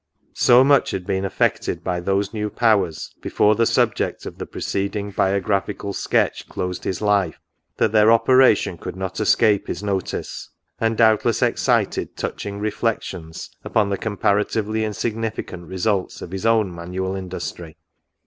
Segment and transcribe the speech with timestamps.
[0.33, 5.11] So much had been effected by those new powers, before the subject of the preceding
[5.11, 7.39] biographical sketch closed his life,
[7.77, 13.99] that their operation could not escape his notice, and doubtless excited touching reflections upon NOTES.
[13.99, 17.77] 67 the comparatively insignificant results of his own manual industry.